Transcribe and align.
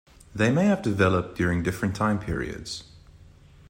They 0.33 0.49
may 0.49 0.65
have 0.65 0.81
developed 0.81 1.37
during 1.37 1.61
different 1.61 1.95
time 1.95 2.17
periods. 2.17 2.85